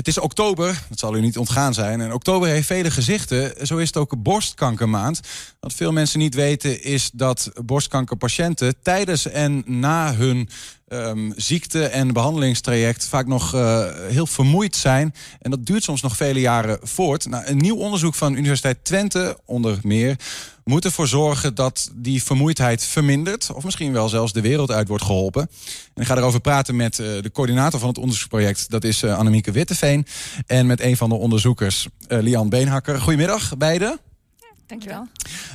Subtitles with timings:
[0.00, 2.00] Het is oktober, dat zal u niet ontgaan zijn.
[2.00, 3.66] En oktober heeft vele gezichten.
[3.66, 5.20] Zo is het ook borstkankermaand.
[5.60, 10.48] Wat veel mensen niet weten is dat borstkankerpatiënten tijdens en na hun
[10.88, 15.14] um, ziekte- en behandelingstraject vaak nog uh, heel vermoeid zijn.
[15.40, 17.28] En dat duurt soms nog vele jaren voort.
[17.28, 20.16] Nou, een nieuw onderzoek van Universiteit Twente, onder meer,
[20.70, 23.50] moet ervoor zorgen dat die vermoeidheid vermindert.
[23.52, 25.50] Of misschien wel zelfs de wereld uit wordt geholpen.
[25.94, 28.70] En ik ga erover praten met uh, de coördinator van het onderzoeksproject.
[28.70, 30.06] Dat is uh, Annemieke Witteveen.
[30.46, 33.00] En met een van de onderzoekers, Lian Beenhakker.
[33.00, 33.98] Goedemiddag, beiden.
[34.66, 35.06] Dankjewel.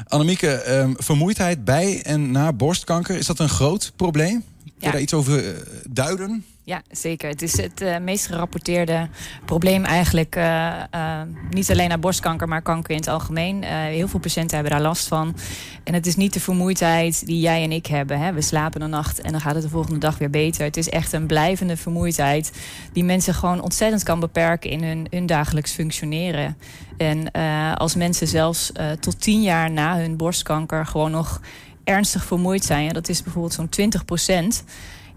[0.07, 4.43] Annemieke, um, vermoeidheid bij en na borstkanker, is dat een groot probleem?
[4.63, 5.57] Kun je daar iets over uh,
[5.89, 6.45] duiden?
[6.65, 7.29] Ja, zeker.
[7.29, 9.07] Het is het uh, meest gerapporteerde
[9.45, 10.35] probleem eigenlijk.
[10.35, 13.63] Uh, uh, niet alleen naar borstkanker, maar kanker in het algemeen.
[13.63, 15.35] heel veel patiënten hebben daar last van.
[15.83, 18.19] En het is niet de vermoeidheid die jij en ik hebben.
[18.19, 18.33] Hè.
[18.33, 20.63] We slapen een nacht en dan gaat het de volgende dag weer beter.
[20.63, 22.51] Het is echt een blijvende vermoeidheid...
[22.93, 26.57] die mensen gewoon ontzettend kan beperken in hun, hun dagelijks functioneren.
[26.97, 27.31] En
[27.77, 30.85] als mensen zelfs tot tien jaar na hun borstkanker...
[30.85, 31.41] gewoon nog
[31.83, 32.93] ernstig vermoeid zijn...
[32.93, 34.63] Dat is bijvoorbeeld zo'n 20 procent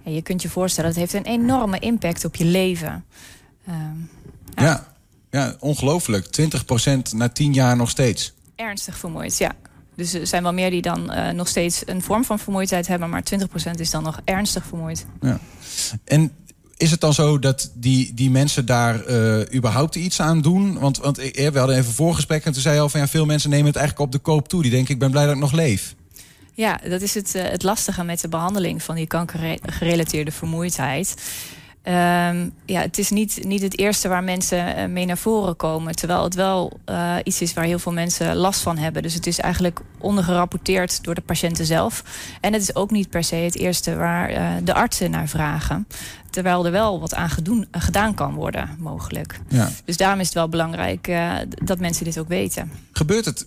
[0.05, 3.05] je kunt je voorstellen, het heeft een enorme impact op je leven.
[3.69, 3.75] Uh,
[4.55, 4.63] ja.
[4.63, 4.87] ja,
[5.31, 6.27] ja, ongelooflijk.
[6.41, 8.35] 20% na 10 jaar nog steeds.
[8.57, 9.53] Ernstig vermoeid, ja.
[9.95, 13.11] Dus er zijn wel meer die dan uh, nog steeds een vorm van vermoeidheid hebben,
[13.11, 13.23] maar
[13.69, 15.07] 20% is dan nog ernstig vermoeid.
[15.21, 15.39] Ja.
[16.05, 16.33] En
[16.77, 20.79] is het dan zo dat die, die mensen daar uh, überhaupt iets aan doen?
[20.79, 23.51] Want, want we hadden even voorgesprek en toen zei je al van ja, veel mensen
[23.51, 24.63] nemen het eigenlijk op de koop toe.
[24.63, 25.95] Die denken, ik ben blij dat ik nog leef.
[26.59, 31.15] Ja, dat is het, uh, het lastige met de behandeling van die kankergerelateerde vermoeidheid.
[31.89, 35.95] Um, ja, het is niet, niet het eerste waar mensen uh, mee naar voren komen.
[35.95, 39.03] Terwijl het wel uh, iets is waar heel veel mensen last van hebben.
[39.03, 42.05] Dus het is eigenlijk ondergerapporteerd door de patiënten zelf.
[42.41, 45.87] En het is ook niet per se het eerste waar uh, de artsen naar vragen.
[46.31, 49.41] Terwijl er wel wat aan gedoen, gedaan kan worden, mogelijk.
[49.49, 49.71] Ja.
[49.85, 51.13] Dus daarom is het wel belangrijk
[51.65, 52.73] dat mensen dit ook weten.
[52.93, 53.47] Gebeurt het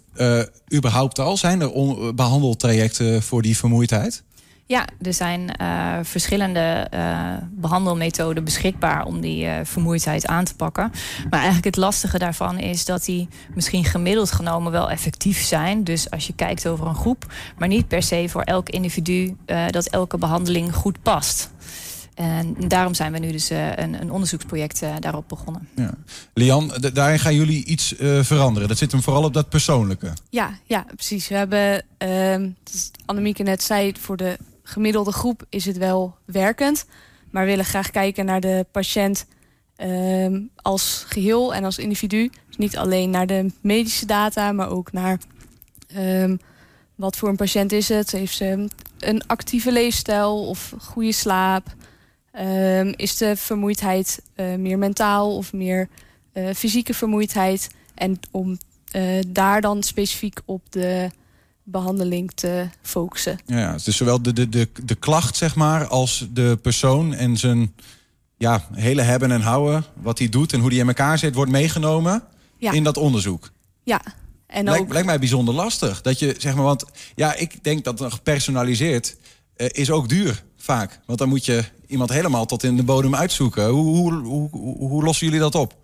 [0.74, 1.38] überhaupt al?
[1.38, 4.24] Zijn er behandeltrajecten voor die vermoeidheid?
[4.72, 10.92] Ja, er zijn uh, verschillende uh, behandelmethoden beschikbaar om die uh, vermoeidheid aan te pakken.
[11.30, 15.84] Maar eigenlijk het lastige daarvan is dat die misschien gemiddeld genomen wel effectief zijn.
[15.84, 19.36] Dus als je kijkt over een groep, maar niet per se voor elk individu
[19.70, 21.52] dat elke behandeling goed past.
[22.16, 25.68] En daarom zijn we nu dus een, een, onderzoeksproject daarop begonnen.
[25.76, 25.94] Ja.
[26.34, 28.68] Lian, daarin gaan jullie iets veranderen.
[28.68, 30.14] Dat zit hem vooral op dat persoonlijke.
[30.30, 31.28] Ja, ja precies.
[31.28, 32.50] We hebben, uh,
[33.06, 34.38] Annemieke net zei, voor de
[34.72, 36.86] gemiddelde groep is het wel werkend.
[37.30, 39.26] Maar we willen graag kijken naar de patiënt
[39.78, 42.30] um, als geheel en als individu.
[42.48, 45.20] Dus niet alleen naar de medische data, maar ook naar
[45.98, 46.40] um,
[46.96, 48.12] wat voor een patiënt is het.
[48.12, 48.68] Heeft ze
[49.00, 51.76] een actieve leefstijl of goede slaap?
[52.40, 55.90] Um, is de vermoeidheid uh, meer mentaal of meer
[56.34, 57.70] uh, fysieke vermoeidheid?
[57.96, 58.58] En om
[58.96, 61.10] uh, daar dan specifiek op de
[61.72, 63.40] behandeling te focussen.
[63.46, 67.76] Ja, dus zowel de, de, de, de klacht, zeg maar, als de persoon en zijn
[68.38, 71.52] ja, hele hebben en houden, wat hij doet en hoe hij in elkaar zit, wordt
[71.52, 72.24] meegenomen
[72.58, 72.72] ja.
[72.72, 73.52] in dat onderzoek.
[73.84, 74.02] Ja.
[74.48, 74.92] En ook...
[74.92, 76.02] lijkt mij bijzonder lastig.
[76.02, 79.18] Dat je, zeg maar, want ja, ik denk dat een gepersonaliseerd
[79.58, 81.00] uh, is ook duur vaak.
[81.06, 83.68] Want dan moet je iemand helemaal tot in de bodem uitzoeken.
[83.68, 84.14] Hoe, hoe,
[84.50, 85.76] hoe, hoe lossen jullie dat op?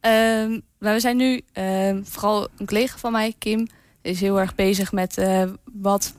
[0.00, 3.66] Um, we zijn nu, um, vooral een collega van mij, Kim,
[4.02, 5.42] is heel erg bezig met uh,
[5.72, 6.12] wat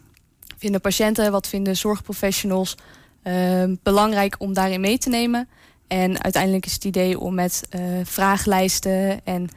[0.57, 2.77] vinden patiënten, wat vinden zorgprofessionals
[3.23, 5.47] uh, belangrijk om daarin mee te nemen.
[5.87, 9.49] En uiteindelijk is het idee om met uh, vragenlijsten en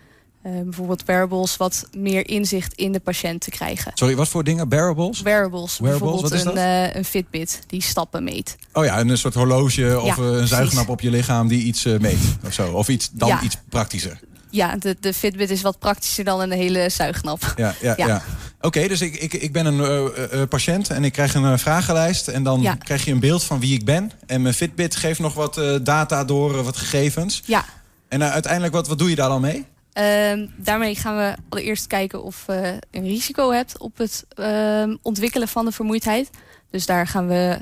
[0.64, 3.92] bijvoorbeeld wearables wat meer inzicht in de patiënt te krijgen.
[3.94, 4.68] Sorry, wat voor dingen?
[4.68, 5.22] Wearables?
[5.22, 5.78] Wearables.
[5.78, 8.56] wearables bijvoorbeeld een, een Fitbit die stappen meet.
[8.72, 12.36] Oh ja, een soort horloge of ja, een zuignap op je lichaam die iets meet
[12.44, 12.72] of zo.
[12.72, 13.42] Of iets, dan ja.
[13.42, 14.20] iets praktischer.
[14.56, 17.52] Ja, de, de Fitbit is wat praktischer dan een hele zuignap.
[17.56, 18.06] Ja, ja, ja.
[18.06, 18.22] ja.
[18.60, 22.28] Oké, dus ik, ik, ik ben een uh, uh, patiënt en ik krijg een vragenlijst.
[22.28, 22.74] En dan ja.
[22.74, 24.10] krijg je een beeld van wie ik ben.
[24.26, 27.42] En mijn Fitbit geeft nog wat data door, wat gegevens.
[27.44, 27.64] Ja.
[28.08, 29.64] En uiteindelijk, wat, wat doe je daar dan mee?
[29.92, 35.48] Ehm, daarmee gaan we allereerst kijken of je een risico hebt op het ehm, ontwikkelen
[35.48, 36.30] van de vermoeidheid.
[36.70, 37.58] Dus daar gaan we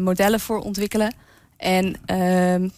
[0.00, 1.14] modellen voor ontwikkelen.
[1.56, 2.68] En ehm,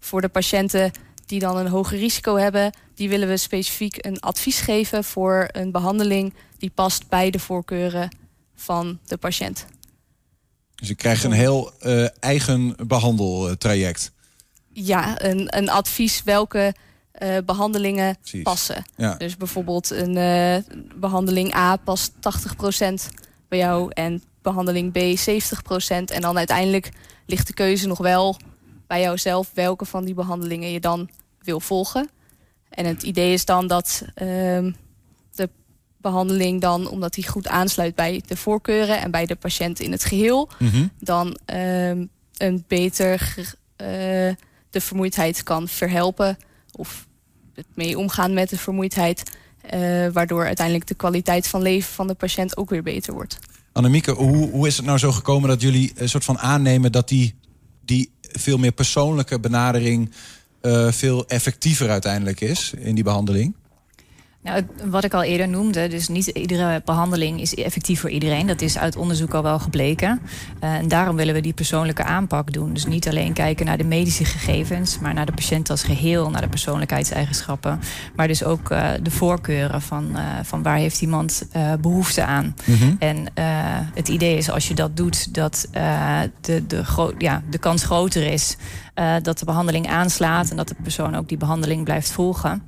[0.00, 0.90] voor de patiënten
[1.26, 2.72] die dan een hoger risico hebben...
[3.02, 6.34] die willen we specifiek een advies geven voor een behandeling...
[6.58, 8.16] die past bij de voorkeuren
[8.54, 9.66] van de patiënt.
[10.74, 14.12] Dus je krijgt een heel uh, eigen behandeltraject.
[14.72, 16.74] Ja, een, een advies welke
[17.22, 18.42] uh, behandelingen Precies.
[18.42, 18.84] passen.
[18.96, 19.14] Ja.
[19.14, 22.18] Dus bijvoorbeeld een uh, behandeling A past 80%
[23.48, 23.90] bij jou...
[23.94, 26.14] en behandeling B 70%.
[26.14, 26.90] En dan uiteindelijk
[27.26, 28.36] ligt de keuze nog wel
[28.86, 31.10] bij jouzelf welke van die behandelingen je dan
[31.40, 32.10] wil volgen.
[32.74, 34.72] En het idee is dan dat ehm,
[35.34, 35.48] de
[35.96, 40.04] behandeling dan, omdat die goed aansluit bij de voorkeuren en bij de patiënt in het
[40.04, 40.86] geheel, Mhm.
[40.98, 43.34] dan ehm, een beter
[43.76, 43.86] eh,
[44.70, 46.36] de vermoeidheid kan verhelpen
[46.72, 47.06] of
[47.54, 52.14] het mee omgaan met de vermoeidheid, eh, waardoor uiteindelijk de kwaliteit van leven van de
[52.14, 53.38] patiënt ook weer beter wordt.
[53.72, 57.08] Annemieke, hoe, hoe is het nou zo gekomen dat jullie een soort van aannemen dat
[57.08, 57.34] die,
[57.84, 60.10] die veel meer persoonlijke benadering
[60.62, 63.54] eh, veel effectiever uiteindelijk is in die behandeling?
[64.42, 68.46] Nou, wat ik al eerder noemde, dus niet iedere behandeling is effectief voor iedereen.
[68.46, 70.20] Dat is uit onderzoek al wel gebleken.
[70.60, 72.72] Eh, en daarom willen we die persoonlijke aanpak doen.
[72.72, 76.40] Dus niet alleen kijken naar de medische gegevens, maar naar de patiënt als geheel, naar
[76.40, 77.80] de persoonlijkheidseigenschappen.
[78.16, 82.56] Maar dus ook eh, de voorkeuren van, van waar heeft iemand eh, behoefte aan.
[82.64, 82.94] Mhm.
[82.98, 83.26] En
[83.94, 85.68] het idee is als je dat doet, dat
[86.40, 88.56] de, de, ja, de kans groter is
[88.94, 92.62] eh, dat de behandeling aanslaat en dat de persoon ook die behandeling blijft volgen.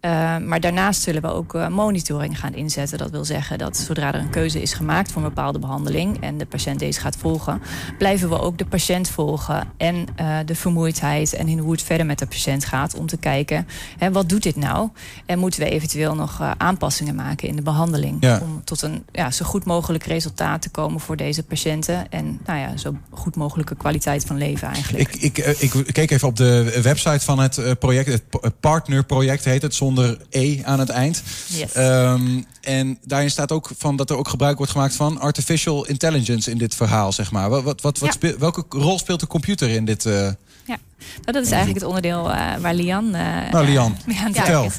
[0.00, 2.98] Eh, maar daarnaast zullen we ook eh, monitoring gaan inzetten.
[2.98, 6.38] Dat wil zeggen dat zodra er een keuze is gemaakt voor een bepaalde behandeling en
[6.38, 7.62] de patiënt deze gaat volgen,
[7.98, 10.06] blijven we ook de patiënt volgen en
[10.46, 13.66] de vermoeidheid en in hoe het verder met de patiënt gaat om te kijken
[13.98, 14.88] hè, wat doet dit nou
[15.26, 18.40] en moeten we eventueel nog aanpassingen maken in de behandeling Ja.
[18.42, 22.58] om tot een ja, zo goed mogelijk resultaat te komen voor deze patiënten en nou
[22.58, 25.14] ja, zo goed mogelijke kwaliteit van leven eigenlijk.
[25.14, 28.08] Ik, ik, ik keek even op de website van het eh, project.
[28.40, 31.22] Het partnerproject heet het, zonder E aan het eind.
[31.46, 31.72] Yes.
[31.72, 36.50] Ehm, en daarin staat ook van dat er ook gebruik wordt gemaakt van artificial intelligence
[36.50, 37.50] in dit verhaal, zeg maar.
[37.50, 38.10] Wat, wat, wat, Ja.
[38.10, 40.06] speel- welke rol speelt de computer in dit?
[40.06, 40.28] eh,
[40.66, 43.14] Nou, dat is eigenlijk het onderdeel eh, waar Lian.
[43.14, 44.64] eh, Nou, Lian, het vertel.
[44.64, 44.78] is.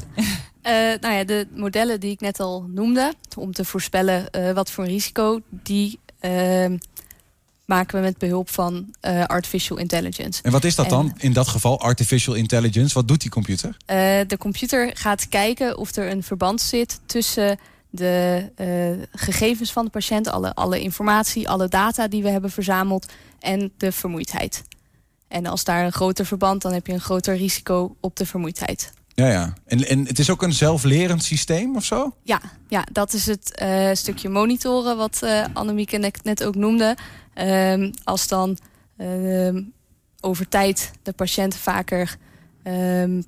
[1.02, 5.40] Nou ja, de modellen die ik net al noemde, om te voorspellen wat voor risico,
[5.50, 6.78] die ehm,
[7.72, 10.42] maken we met behulp van eh, artificial intelligence.
[10.44, 12.94] En wat is dat dan in dat geval, artificial intelligence?
[12.94, 13.78] Wat doet die computer?
[13.86, 13.96] Eh,
[14.28, 17.60] de computer gaat kijken of er een verband zit tussen
[17.90, 18.68] de eh,
[19.12, 23.92] gegevens van de patiënt, alle, alle informatie, alle data die we hebben verzameld en de
[23.92, 24.64] vermoeidheid.
[25.28, 28.94] En als daar een groter verband, dan heb je een groter risico op de vermoeidheid.
[29.14, 29.54] Ja, ja.
[29.66, 32.16] En, en het is ook een zelflerend systeem of zo?
[32.24, 36.98] Ja, ja dat is het eh, stukje monitoren wat eh Annemieke net, net ook noemde.
[37.34, 38.58] Ehm, als dan
[38.98, 39.62] ehm,
[40.22, 42.18] over tijd de patiënt vaker
[42.64, 43.22] ehm,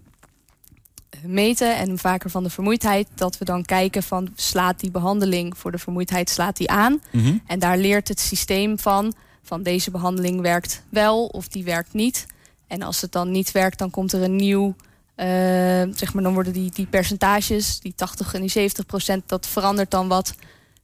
[1.25, 5.71] meten en vaker van de vermoeidheid, dat we dan kijken van slaat die behandeling voor
[5.71, 7.01] de vermoeidheid slaat die aan.
[7.11, 7.37] Mhm.
[7.45, 9.13] En daar leert het systeem van,
[9.43, 12.25] van deze behandeling werkt wel of die werkt niet.
[12.67, 14.75] En als het dan niet werkt, dan komt er een nieuw,
[15.15, 15.27] eh,
[15.95, 19.91] zeg maar, dan worden die, die percentages, die 80 en die 70 procent, dat verandert
[19.91, 20.33] dan wat.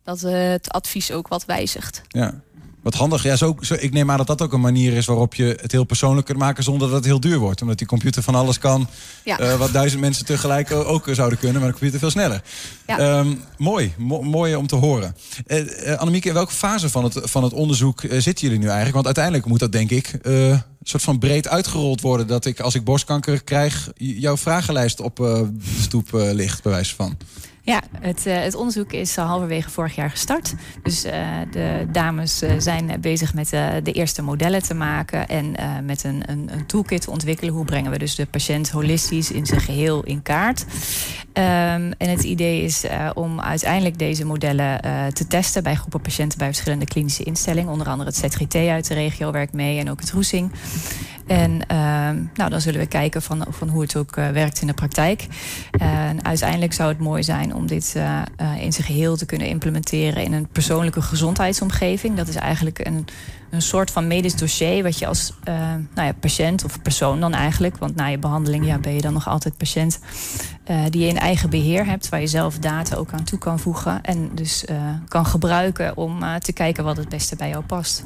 [0.04, 2.02] Dat eh, het advies ook wat wijzigt.
[2.08, 2.42] Ja.
[2.84, 3.24] Wat handig.
[3.24, 5.72] Ja, zo, zo, ik neem aan dat dat ook een manier is waarop je het
[5.72, 7.62] heel persoonlijk kunt maken zonder dat het heel duur wordt.
[7.62, 8.88] Omdat die computer van alles kan
[9.24, 9.40] Ja.
[9.40, 12.42] eh, wat duizend mensen tegelijk ook zouden kunnen, maar de computer veel sneller.
[12.88, 12.98] Ja.
[13.00, 15.16] Ehm, mooi, Mo- mooi om te horen.
[15.46, 18.94] Eh, Annemieke, in welke fase van het, van het onderzoek zitten jullie nu eigenlijk?
[18.94, 20.08] Want uiteindelijk moet dat denk ik
[20.90, 22.28] soort van breed uitgerold worden.
[22.28, 25.42] Dat ik als ik borstkanker krijg, jouw vragenlijst op eh,
[25.80, 27.18] stoep eh, ligt, bij wijze van.
[27.70, 30.54] Ja, het, eh, het onderzoek is al halverwege vorig jaar gestart.
[30.84, 33.50] Dus eh, de dames eh, zijn bezig met
[33.84, 35.56] de eerste modellen te maken en
[35.86, 37.54] met een, een, een toolkit te ontwikkelen.
[37.54, 40.66] Hoe brengen we dus de patiënt holistisch in zijn geheel in kaart?
[41.34, 44.82] Ehm, en het idee is om uiteindelijk deze modellen
[45.14, 47.72] te testen bij groepen patiënten bij verschillende klinische instellingen.
[47.72, 50.52] Onder andere het ZGT uit de regio werkt mee en ook het Roesing.
[51.30, 54.68] En ehm, nou, dan zullen we kijken van, van hoe het ook eh, werkt in
[54.68, 55.28] de praktijk.
[55.72, 59.48] En uiteindelijk zou het mooi zijn om dit eh, eh, in zijn geheel te kunnen
[59.48, 62.18] implementeren in een persoonlijke gezondheidsomgeving.
[62.18, 63.06] Dat is eigenlijk een,
[63.50, 65.34] een soort van medisch dossier wat je als
[65.94, 69.14] nou ja, patiënt of persoon dan eigenlijk, want na je behandeling ja, ben je dan
[69.14, 70.00] nog altijd patiënt,
[70.90, 74.02] die je in eigen beheer hebt, waar je zelf data ook aan toe kan voegen
[74.02, 74.66] en dus
[75.08, 78.04] kan gebruiken om te kijken wat het beste bij jou past.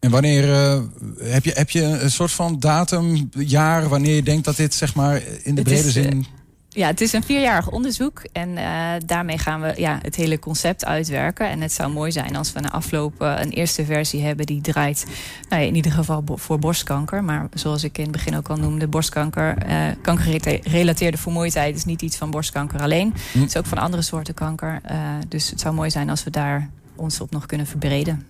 [0.00, 0.80] En wanneer eh,
[1.18, 4.94] heb, je, heb je een soort van datum, jaar, wanneer je denkt dat dit zeg
[4.94, 6.26] maar in de Het brede is, eh, zin.
[6.68, 10.84] Ja, het is een vierjarig onderzoek en eh, daarmee gaan we ja, het hele concept
[10.84, 11.48] uitwerken.
[11.48, 15.06] En het zou mooi zijn als we na afloop een eerste versie hebben die draait,
[15.48, 17.24] nou ja, in ieder geval bo- voor borstkanker.
[17.24, 22.02] Maar zoals ik in het begin ook al noemde, borstkanker, eh kankergerelateerde vermoeidheid is niet
[22.02, 23.14] iets van borstkanker alleen.
[23.32, 23.40] Hm.
[23.40, 24.80] Het is ook van andere soorten kanker.
[25.28, 28.26] Dus het zou mooi zijn als we daar ons op nog kunnen verbreden.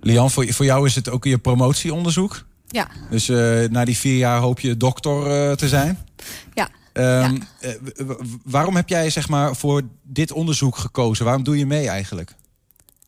[0.00, 2.46] Lian, voor, voor jou is het ook je promotieonderzoek.
[2.68, 2.88] Ja.
[3.10, 5.98] Dus eh, na die vier jaar hoop je dokter eh, te zijn.
[6.54, 6.68] Ja.
[6.92, 7.70] Ehm, eh,
[8.44, 11.24] waarom heb jij zeg maar voor dit onderzoek gekozen?
[11.24, 12.34] Waarom doe je mee eigenlijk?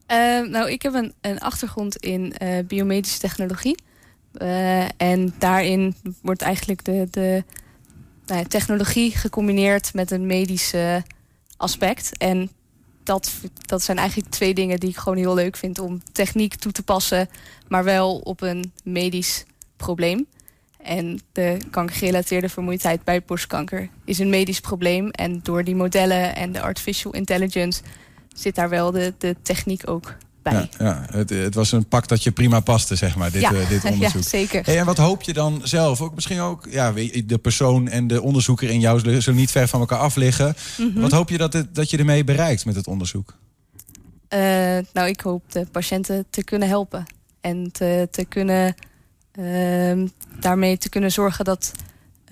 [0.06, 2.34] Eh, nou, ik heb een, een achtergrond in
[2.66, 3.78] biomedische technologie.
[4.96, 7.44] En daarin wordt eigenlijk de, de,
[8.26, 10.74] nou ja, technologie gecombineerd met een medisch
[11.56, 12.16] aspect.
[12.16, 12.50] En
[13.10, 13.32] dat,
[13.66, 16.82] dat zijn eigenlijk twee dingen die ik gewoon heel leuk vind om techniek toe te
[16.82, 17.28] passen,
[17.68, 19.44] maar wel op een medisch
[19.76, 20.26] probleem.
[20.82, 25.10] En de kankergerelateerde vermoeidheid bij borstkanker is een medisch probleem.
[25.10, 27.82] En door die modellen en de artificial intelligence
[28.34, 30.52] zit daar wel de, de techniek ook bij.
[30.52, 31.06] Ja, ja.
[31.10, 33.52] Het, het, was een pak dat je prima paste, zeg maar, dit, ja.
[33.52, 34.22] uh, dit onderzoek.
[34.22, 34.64] Ja, zeker.
[34.64, 36.00] Hey, en wat hoop je dan zelf?
[36.00, 36.92] Ook misschien ook, ja,
[37.26, 40.54] de persoon en de onderzoeker in jou zullen niet ver van elkaar af liggen.
[40.78, 41.02] Mm -hmm.
[41.02, 43.34] Wat hoop je dat, het, dat je ermee bereikt met het onderzoek?
[44.34, 44.38] Uh,
[44.92, 47.06] nou, ik hoop de patiënten te kunnen helpen.
[47.40, 48.74] En te, te kunnen
[49.38, 50.06] uh,
[50.40, 51.72] daarmee te kunnen zorgen dat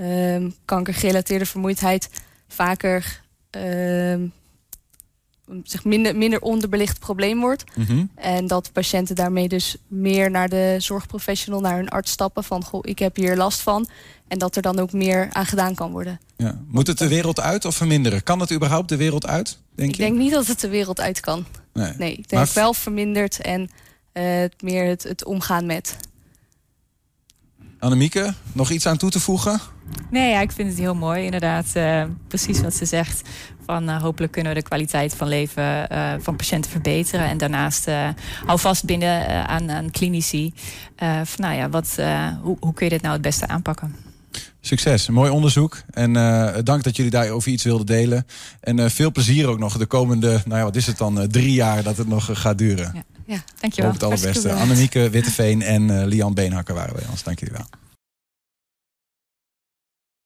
[0.01, 2.11] uh, kankergerelateerde vermoeidheid
[2.49, 3.21] vaker
[3.57, 4.31] uh,
[5.63, 7.65] zich minder, minder onderbelicht probleem wordt.
[7.77, 8.11] Mm -hmm.
[8.15, 12.81] En dat patiënten daarmee dus meer naar de zorgprofessional, naar hun arts stappen van goh,
[12.83, 13.89] ik heb hier last van.
[14.29, 16.21] En dat er dan ook meer aan gedaan kan worden.
[16.37, 16.59] Ja.
[16.67, 18.23] Moet het de wereld uit of verminderen?
[18.23, 19.59] Kan het überhaupt de wereld uit?
[19.75, 20.03] Denk ik je?
[20.03, 21.47] denk niet dat het de wereld uit kan.
[21.73, 22.51] Nee, nee ik denk maar...
[22.55, 23.71] wel verminderd en
[24.15, 25.97] uh, meer het, het omgaan met.
[27.79, 29.61] Annemieke, nog iets aan toe te voegen?
[30.11, 31.25] Nee, ja, ik vind het heel mooi.
[31.25, 33.29] Inderdaad, uh, precies wat ze zegt.
[33.69, 37.29] Van uh, hopelijk kunnen we de kwaliteit van leven uh, van patiënten verbeteren.
[37.29, 37.87] En daarnaast
[38.47, 40.53] hou vast binnen aan, aan klinici.
[40.97, 41.97] van, nou ja, wat,
[42.43, 43.97] hoe, hoe kun je dit nou het beste aanpakken?
[44.61, 45.83] Succes, mooi onderzoek.
[45.91, 46.13] En
[46.65, 48.27] dank dat jullie daarover iets wilden delen.
[48.61, 51.83] En veel plezier ook nog de komende, nou ja, wat is het dan, drie jaar
[51.83, 52.91] dat het nog gaat duren.
[52.95, 53.91] Ja, ja dankjewel.
[53.91, 54.53] Hoop het allerbeste.
[54.53, 57.23] Annemieke Witteveen en Lian Beenhakker waren bij ons.
[57.23, 57.67] Dank jullie wel.